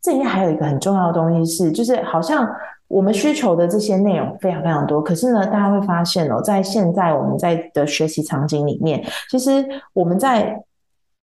[0.03, 2.47] 这里面还有一个很重要的东西是，就是好像
[2.88, 10.62] 我们需求的这些内容非常非常多，可是呢，大家会发现哦，在现在我们在的学习场景里面，其实我们在。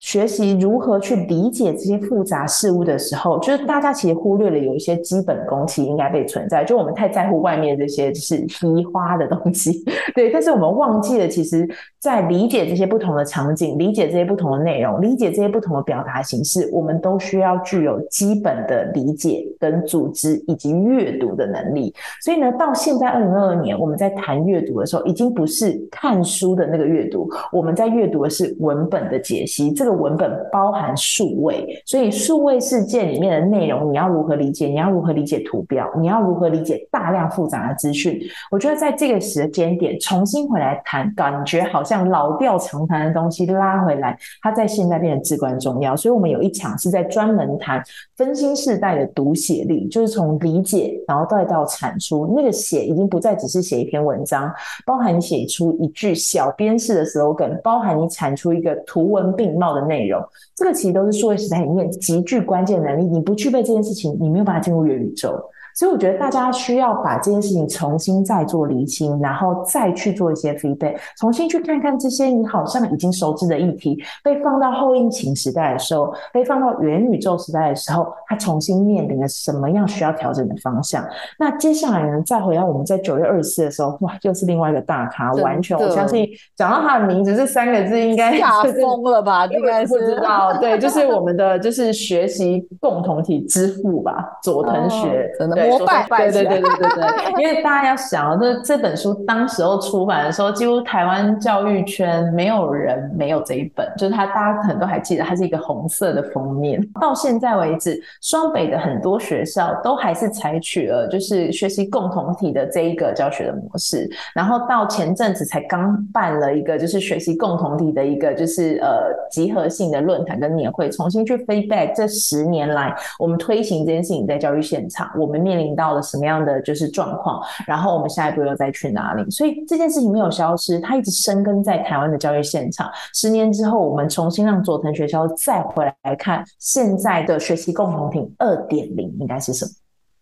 [0.04, 6.62] 学习如何去理解这些复杂事物的时候，就是大家其实忽略了有一些基本功其实应该被存在。
[6.66, 9.82] 就我们太在乎外面这些就是皮花的东西，
[10.14, 11.66] 对，但是我们忘记了，其实
[12.00, 21.96] 在理解这些不同的场景、理解这些不同的内容、理解这些不同的表达形式，我们都需要具有基本的理解、跟组织以及阅读的能力。
[22.22, 29.72] 所以呢，到现在二零二二年，我们在谈阅读的时候，已经不是看书的那个阅读，我们在阅读的是文本的解析。
[29.72, 29.93] 这个。
[29.96, 34.68] 文本包含数位，所以数位世界里面的内容，你要如何理解？
[34.68, 35.88] 你要如何理解图标？
[36.00, 38.20] 你要如何理解大量复杂的资讯？
[38.50, 45.96] 我觉得在这个时间点重新回来谈，感觉好像老调常谈的东西拉回来，它在现在变得至关重要。
[45.96, 47.80] 所以我们有一场是在专门谈
[48.18, 54.52] 分心世代的读写力，就是从理解，然后再到产出，那个写已经不再只是写一篇文章，
[54.86, 59.83] 包含你写出一句小编式的 slogan，包含你产出一个图文并茂的。
[59.86, 60.22] 内容，
[60.56, 63.06] 这个其实都是数位时代里面极具关键能力。
[63.06, 65.40] 你不具备这件事情，你没有办法进入元宇宙。
[65.76, 81.04] 所以我觉得大家需要把这件事情重新再做厘清，然后再去做一些 feedback，重新去看看这些你好像已经熟知的议题，被放到后疫情时代的时候，被放到元宇宙时代的时候，它重新面临了什么样需要调整的方向。
[81.40, 89.46] 那接下来呢，再回到我们在九月二十四的时候，哇，又是另外一个大咖，完全我相信讲到他的名字这三个字，应该吓疯了吧？
[89.52, 95.63] 应该不知道，对，就是我们的就是学习共同体之父吧，佐藤学，真的。
[95.68, 106.82] 膜拜，对对对对对对， 因为大家要想，这这本书当时候出版的时候，几乎台湾教育圈没有人没有这一本，就是它，大家可能都还记得，它是一个红色的封面。
[107.00, 114.10] 到现在为止，双北的很多学校都还是采取了就是学习共同体的这一个教学的模式。
[114.34, 125.74] 然后到前阵子才刚办了一个就是学习共同体的一个就是呃集合性的论坛跟年会，重新去 feedback 这十年来我们推行这件事情在教育现场，我们面临。
[125.76, 129.28] 到了什么样的就是状况，然后我们下一步又再去哪里？
[129.32, 132.88] 所以这件事情没有消失，它一直生根在台湾的教育现场。
[133.16, 139.66] 十年之后，我们重新让佐藤学校再回来看现在的学习共同体二点零应该是什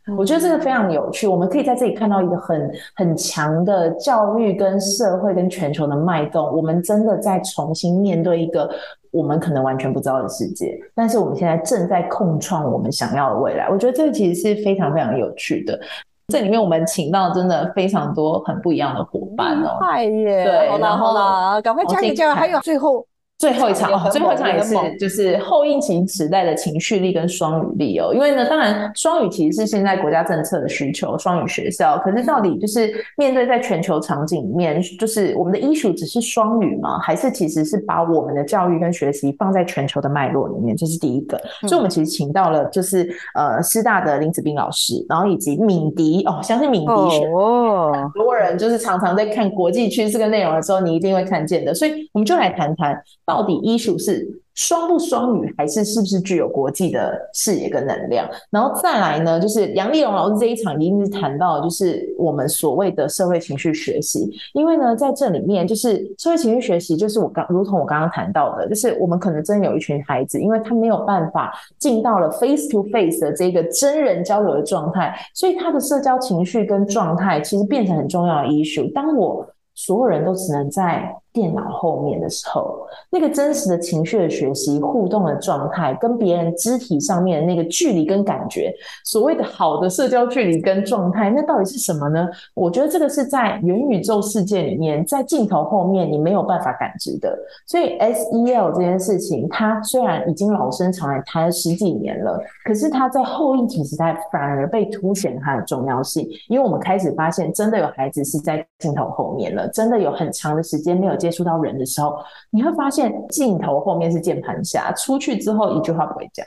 [0.07, 0.15] 么？
[0.15, 1.27] 我觉得这个非常有趣。
[1.27, 6.49] 我们可以在这里看到一个很很强的教育跟社会跟全球的脉动。
[6.55, 8.69] 我们真的在重新面对一个。
[9.12, 13.70] 我们可能完全不知道的世界，但是我们现在正在共创我们想要的未来。
[13.70, 15.80] 我觉得这个其实是非常非常有趣的。
[16.28, 20.45] 这里面我们请到真的非常多很不一样的伙伴哦，快耶！
[20.45, 23.05] 对，然后呢，赶快加油加油，还有最后。
[23.42, 28.14] 最后一场，最后一场也是就是后疫情时代的情绪力跟双语力哦。
[28.14, 31.98] 因为呢，当然双语其实是现在国家政策的需求，双语学校。
[32.04, 37.00] 可是到底就是面对在全球场景里面，就是我们的医术只是双语吗？
[37.00, 40.78] 还是其实是把我们的教育跟学习放在全球的脉络里面？
[40.78, 41.36] 这是第一个。
[41.62, 51.74] 所以，我们其实请到了就是呃师大的林子斌老师，然后以及敏迪哦，相信敏迪学哦，很多人就是常常在看国际趋势跟内容的时候，你一定会看见的。
[51.74, 52.96] 所以，我们就来谈谈。
[53.32, 54.38] 到底医术是。
[54.53, 58.29] 双不双语，还是是不是具有国际的视野跟能量？
[58.49, 64.29] 然后再来呢，就是杨丽蓉老师这一场一定是谈到，就是我们所谓的社会情绪学习。
[64.53, 78.91] 因为呢，在这里面，就是社会情绪学习，就是我刚如同我刚刚谈到的，就是我们可能真有一群孩子，因为他没有办法进到了 face to face 的这个真人交流的状态，所以他的社交情绪跟状态其实变成很重要的 issue。
[78.91, 81.09] 当我所有人都只能在。
[81.34, 88.73] 电脑后面的时候，那个真实的情绪的学习、互动的状态，跟别人肢体上面的那个距离跟感觉，
[89.05, 92.27] 所谓的好的社交距离跟状态，那到底是什么呢？
[92.53, 97.34] 我觉得这个是在元宇宙世界里面，在镜头后面你没有办法感知的。
[97.65, 111.20] 所以 SEL 这件事情，它虽然已经老生常谈，谈了十几年了，可是它在后疫情时代反而被凸显它的重要性，因为我们开始发现，真的有孩子是在镜头后面了，真的有很长的时间没有。
[111.22, 112.15] 接触到人的时候，
[112.49, 116.43] 你会发现镜头后面是键盘侠，出去之后一句话不会讲，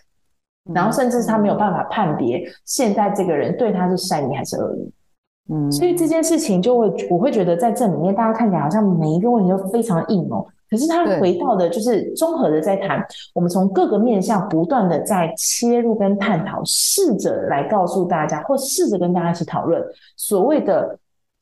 [0.75, 4.93] 然后甚至是他没有办法判别现在这个人对他是善意还是恶意。
[5.53, 13.01] 嗯，所以这件事情就会，我会觉得在这里面，大家看起来好像每一个问题都非常硬哦，可是他回到的就是综合的在谈，
[13.35, 19.83] 我们从各个面向不断的在切入跟探讨，试着来告诉大家，或试着跟大家一起讨论
[20.16, 20.99] 所谓的。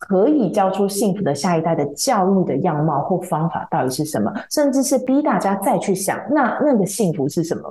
[0.08, 4.32] 可以教出幸福的下一代的教育的样貌或方法到底是什么？
[4.50, 7.62] 甚至是逼大家再去想，那那个幸福是什么？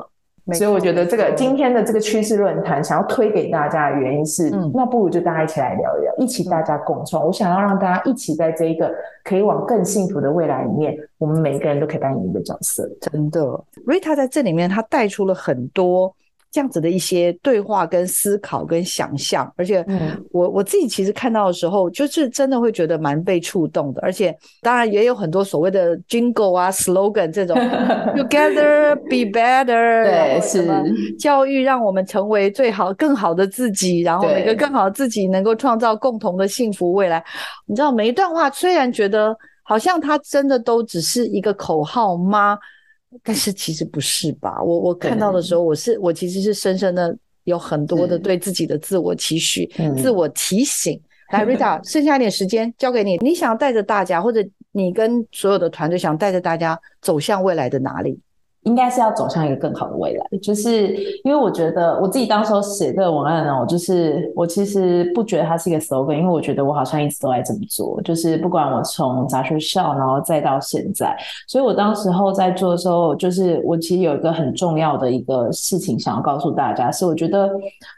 [0.54, 7.24] 所以我觉得这个今天的这个趋势论坛想要推给大家的原因是，嗯那不如就大家一起来聊一聊，一起大家共创。
[7.26, 8.92] 我想要让大家一起在这一个
[9.24, 12.90] 可以往更幸福的未来里面，我们每一个人都可以扮演一个角色。
[13.00, 13.42] 真的
[13.86, 16.16] ，Rita 在这里面，他带出了很多。
[16.52, 19.86] 这样子的一些对话、跟思考、跟想象，而且
[20.32, 24.02] 我我自己其实看到的时候，就是真的会觉得蛮被触动的。
[24.02, 27.56] 而且当然也有很多所谓的 jingle 啊、slogan 这种，
[28.18, 37.24] Together be better，对，是教育让我们成为最好、更好的自己，然后每个更好的自己能够创造共同的幸福未来。
[37.66, 39.34] 你知道每一段话虽然觉得
[39.64, 42.58] 好像它真的都只是一个口号吗？
[43.24, 44.62] 但是其实不是吧？
[44.64, 51.00] 我我看到的时候，我是我其实是深深的有很多的对自己的自我期许、自我提醒。
[51.32, 58.20] 来，Rita， 剩下一点时间交给你，你想带着大家，或者你跟所有的团队想带着大家走向未来的哪里？
[58.64, 60.94] 应该是要走向一个更好的未来，就是
[61.24, 77.50] 因为我觉得我自己当时候写这个文案呢，我就是我其实不觉得它是一个 slogan，因为我觉得我好像一直都在这么做，就是不管我从杂学校，然后再到现在，所以我当时候在做的时候，就是我其实有一个很重要的一个事情想要告诉大家，是我觉得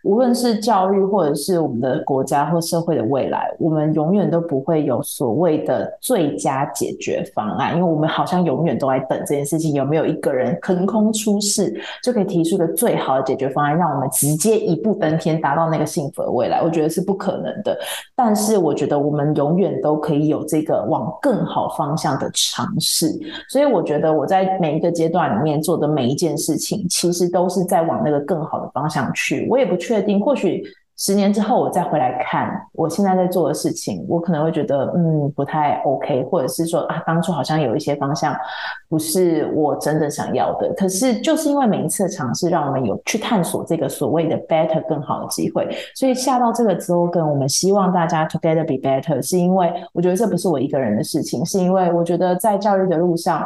[0.03, 10.52] 无论是教育或者是我们的国家或社会的未来，我们永远都不会有所谓的最佳解决方案，因为我们好像永远都在等这件事情有没有一个人。
[10.61, 11.73] 横空出世
[12.03, 16.61] 就可以提出一个最好的解决方案，让我们直接一步登天，达到那个幸福的未来。
[16.61, 17.77] 我觉得是不可能的，
[18.15, 23.07] 但是我觉得我们永远都可以有这个往更好方向的尝试。
[23.49, 29.47] 所以我觉得我在每一个阶段里面做的每一件事情，其实都是在往那个更好的方向去。
[29.49, 30.63] 我也不确定，或许。
[31.05, 38.33] 十年之后，我再回来看我现在在做的事情，我可能会觉得嗯不太 OK，或者是说啊，当初好像有一些方向
[38.87, 40.73] 不是我真的想要的。
[40.75, 45.67] 可是就是因为每一次的尝试，让我们有去探索这个所谓的 better 更好的机会。
[45.93, 53.45] 所以下到这个 slogan，我们希望大家 together be better，是因为我觉得这不是我一个人的事情，是因为我觉得在教育的路上。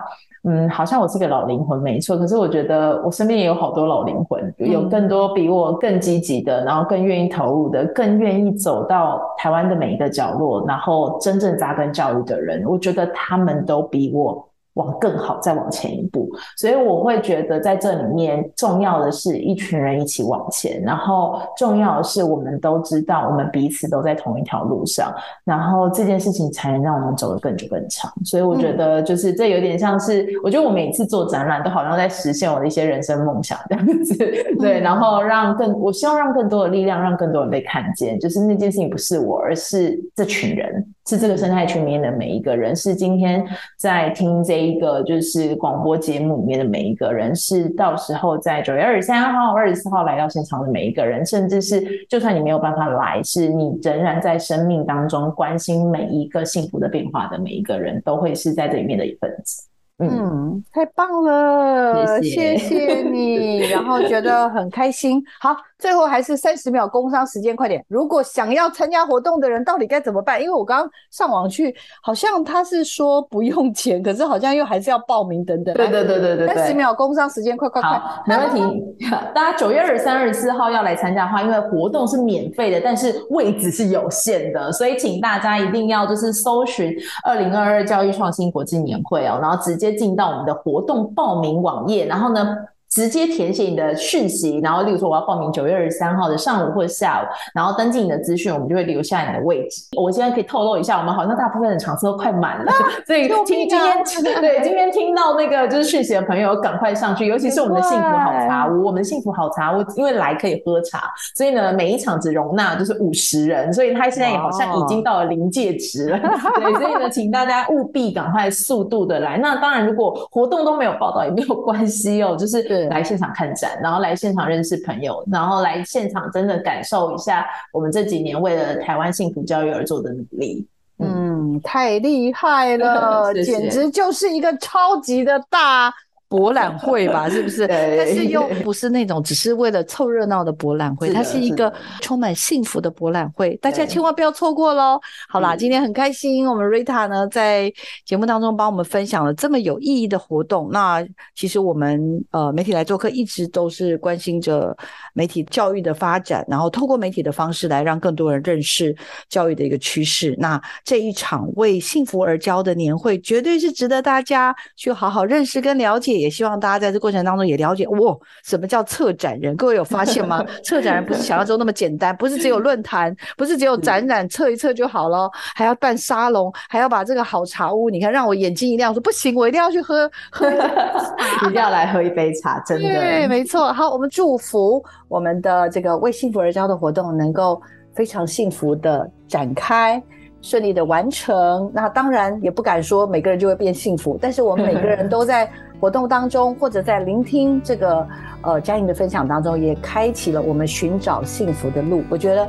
[0.50, 2.18] 嗯，好像我是个老灵魂，没错。
[2.18, 12.64] 可是我觉得我身边也有好多老灵魂，有更多比我更积极的，然后更愿意投入的，更愿意走到台湾的每一个角落，然后真正扎根教育的人。
[12.66, 14.47] 我觉得他们都比我。
[14.78, 25.13] 往更好，再往前一步，所以我会觉得在这里面重要的是一群人一起往前，然后重要的是我们都知道我们彼此都在同一条路上，
[25.43, 28.11] 然后这件事情才能让我们走得更久更长。
[28.23, 34.15] 所以我觉得就是这有点像是，我觉得我每次做展览都好像在实现我的一些人生梦想这样子，
[34.59, 40.86] 对，然后让更我希望让更多的力量，让更多人被看见，就是那件事情不是我，而是这群人。
[41.08, 43.41] 是这个生态群里面的每一个人，是今天
[43.78, 59.64] 在听这一个就是广播节目里面的每一个人，是到时候在九月二十三号、二十四号来到现场的每一个人，甚至是就算你没有办法来，是你仍然在生命当中关心每一个幸福的变化的每一个人都会是在这里面的一份子。
[60.00, 65.24] 嗯，太棒了，谢谢你，然后觉得很开心。
[65.39, 67.84] 好，最后还是三十秒工商时间，快点。
[67.88, 70.39] 如果想要参加活动的人，到底该怎么办？
[70.39, 75.74] 因为我刚刚上网去，好像他是说不用钱，可是好像又还是要报名等等。
[75.74, 79.08] 对对对对对，三十秒工商时间，快快快，没问题。
[79.34, 90.54] 大家九月二十三、二十四号要来参加的话，因为活动是免费的，但是位置是有限的，所以请大家一定要就是搜寻二零二二教育创新国际年会哦，然后直接进到我们的。
[90.54, 92.58] 活动报名网页，然后呢？
[92.90, 99.84] 直接填写你的讯息，然后例如说我要报名九月二十三号的上午或者下午，然后登记你的资讯，我们就会留下你的位置。
[99.98, 102.72] 我现在可以透露一下，我们好像大部分的场次都快满了，
[103.06, 104.04] 所以听今天
[104.42, 116.18] 对今天听到那个就是讯息的朋友，赶快上去，尤其是我们的幸福好茶屋，我们的幸福好茶屋因为来可以喝茶，所以呢每一场只容纳就是五十人，所以他现在也好像已经到了临界值了。
[116.56, 119.38] 对， 所以呢，请大家务必赶快速度的来。
[119.38, 122.87] 那当然，如果活动都没有报道也没有关系哦，就是。
[122.90, 130.68] 来现场看展，然后来现场认识朋友，然后来现场真的感受一下我们这几年为了台湾幸福教育而做的努力。
[131.00, 135.94] 嗯，太厉害了， 简直就是一个超级的大。
[136.30, 137.65] 博览会吧，是不是？
[137.67, 144.99] 但是又不是那种只是为了凑热闹的博览会，它是一个充满幸福的博览会，大家千万不要错过喽！
[145.30, 147.71] 好啦，今天很开心，我们 Rita 呢在
[148.05, 150.69] 节目当中帮我们分享了这么有意义的活动。
[150.69, 151.01] 那
[151.34, 154.75] 其实我们呃媒体来做客，一直都是关心着
[155.13, 158.93] 媒体教育的发展，然后透过媒体的方式来让更多人认识
[159.30, 160.36] 教育的一个趋势。
[160.38, 166.16] 那这一场为幸福而教的年会，绝对是值得大家去好好认识跟了解。
[166.18, 169.55] 也希望大家在这过程当中也了解，哇，什么叫策展人？
[169.55, 170.43] 各位有发现吗？
[170.63, 180.49] 策展人不是想象中那么简单，不是只有论坛，不是只有展览测一测就好了，还要办沙龙，还要把这个好茶屋，你看让我眼睛一亮，说不行，我一定要去喝喝，
[181.43, 183.72] 一定要来喝一杯茶，真的，对，没错。
[183.74, 187.61] 好，我们祝福我们的这个为幸福而教的活动能够
[187.95, 190.01] 非常幸福的展开。
[190.39, 195.49] 顺利的完成，那当然也不敢说每个人就会变幸福，但是我们每个人都在
[195.80, 198.07] 活动当中，或者在聆听这个
[198.41, 202.03] 呃嘉颖的分享当中，也开启了我们寻找幸福的路。
[202.09, 202.47] 我觉得。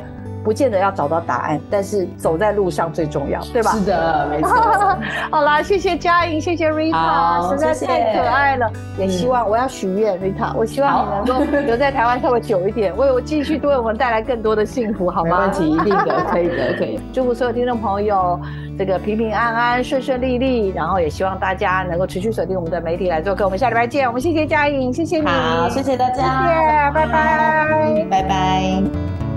[0.49, 3.73] 不见得要找到答案，但是走在路上最重要，对吧？
[3.73, 4.51] 是的，没错。
[5.31, 8.73] 好啦，谢谢嘉颖，谢谢 Rita，实在太可爱了。
[8.97, 15.37] 也希望我要许愿，Rita，我希望你能够留在台湾稍微久一点，为我继续为我们带来更多的幸福，好吗？
[15.37, 16.99] 没问题，一定的， 可以的，可以。
[17.13, 18.41] 祝福所有听众朋友
[18.79, 23.45] 这个平平安安、顺顺利利，然后也希望大家能够持续锁定我们的媒体来做客。
[23.45, 29.28] 我们下礼拜见，我们谢谢佳颖，谢谢你，好，谢谢大家，谢谢，拜拜，拜拜。